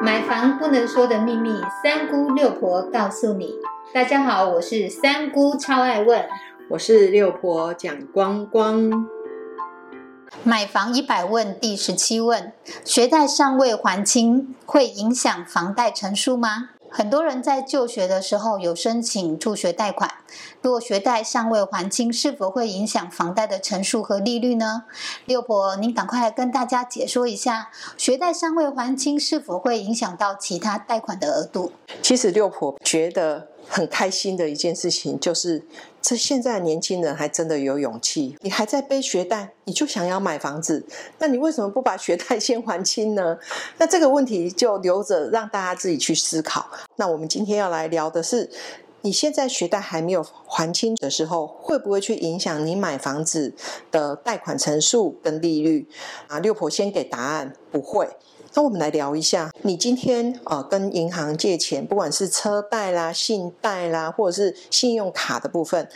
[0.00, 3.54] 买房不能说的秘密，三姑六婆告诉你。
[3.92, 6.24] 大家好，我是三姑，超爱问。
[6.70, 9.08] 我是六婆蒋光光。
[10.44, 12.52] 买房一百问第十七问：
[12.84, 16.70] 学贷尚未还清，会影响房贷成数吗？
[16.90, 20.10] 很多人在就学的时候有申请助学贷款，
[20.62, 24.84] 如果学贷尚未还清，是否会影响房贷的成数和利率呢？
[25.26, 31.72] 六婆，您赶快跟大家解说一下，学贷尚未还清是否会影响到其他贷款的额度？
[32.02, 33.48] 其实六婆觉得。
[33.68, 35.62] 很开心的一件事情就是，
[36.00, 38.36] 这现在年轻人还真的有勇气。
[38.40, 40.84] 你还在背学贷，你就想要买房子，
[41.18, 43.38] 那你为什么不把学贷先还清呢？
[43.76, 46.70] 那这个问题就留着让大家自己去思考。
[46.96, 48.50] 那我们今天要来聊的是，
[49.02, 53.52] 你现在学贷还没有还清的时候，会不会去影响你买房子
[53.90, 55.86] 的贷款成数跟利率？
[56.26, 58.08] 啊，六婆先给答案，不会。
[58.58, 65.88] 那我们来聊一下，你今天呃跟银行借钱，不管是车贷啦、信贷啦，或者是信用卡的部分，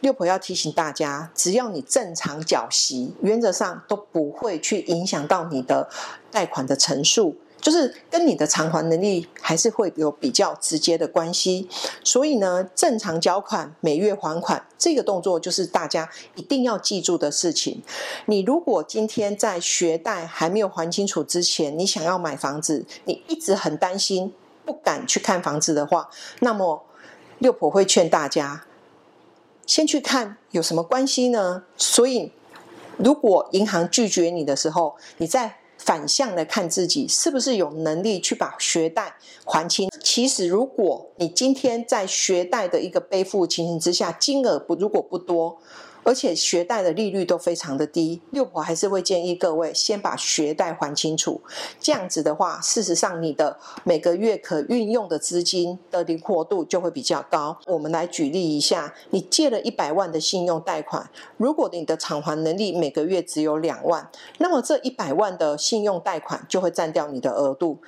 [0.00, 5.88] 六婆要提醒大家，只要你正常缴息，原则上都不会去影响到你的
[6.32, 7.36] 贷款的成数。
[7.60, 11.68] 就是跟你的偿还能力还是会有比较直接的关系，
[12.04, 17.82] 所以呢，正常缴款、每月还款这个动作就是大家一定要记住的事情。
[18.26, 24.32] 你如果今天在学贷还没有还清楚之前，你想要买房子，你一直很担心，
[24.64, 26.08] 不敢去看房子的话，
[26.40, 26.84] 那么
[27.38, 28.64] 六婆会劝大家
[29.66, 31.64] 先去看有什么关系呢？
[31.76, 32.30] 所以，
[32.98, 35.56] 如果银行拒绝你的时候，你在。
[35.86, 39.88] 反向的看自己是不是有能力去把学贷还清。
[40.02, 45.58] 其实，如果你今天在学贷的一个背负情形之下，金额不如果不多。
[46.06, 51.40] 而且学贷的利率都非常的低，六婆还是会建议各位先把学贷还清楚。
[51.80, 57.58] 这样子的话，事实上你的每个月可运用的资金的灵活度就会比较高。
[57.66, 67.78] 我们来举例一下，你借了一百万的信用贷款，如果你的偿还能力每个月只有两万，那么这一百万的信用贷款就会占掉你的额度。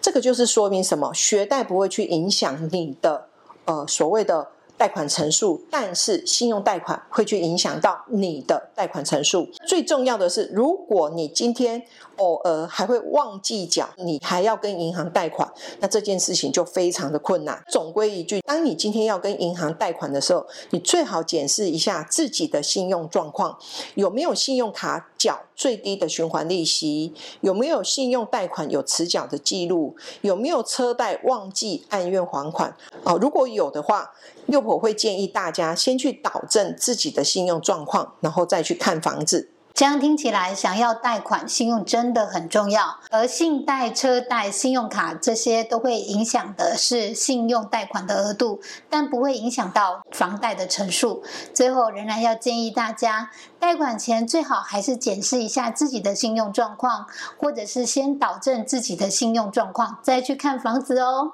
[0.00, 1.12] 这个就是说明什么？
[1.12, 3.26] 学贷不会去影响你的
[3.64, 4.50] 呃所谓的。
[4.76, 9.48] 贷款成数，但是信用贷款会去影响到你的贷款成数。
[9.66, 11.82] 最重要的是，如果你今天
[12.16, 15.50] 偶尔还会忘记缴，你还要跟银行贷款，
[15.80, 17.62] 那这件事情就非常的困难。
[17.68, 23.58] 总归一句，当你今天要跟银行贷款的时候，你最好检视一下自己的信用状况，
[23.94, 32.76] 有没有信用卡缴最低的循环利息，有没有信用贷款有迟缴的记录，有没有车贷忘记按月还款。
[33.04, 34.12] 哦，如果有的话，
[34.46, 39.50] 六我会建议大家先去导正自己的信用状况，然后再去看房子。
[39.74, 42.98] 这样听起来，想要贷款，信用真的很重要。
[43.10, 51.22] 而信贷、车贷、信用卡这些都会影响的是信用贷款的额度，但不会影响到房贷的成数。
[51.52, 57.04] 最后，仍然要建议大家，贷款前最好还是检视一下自己的信用状况，
[57.36, 61.32] 或者是先导正自己的信用状况，再去看房子哦。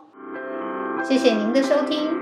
[1.08, 2.21] 谢谢您的收听。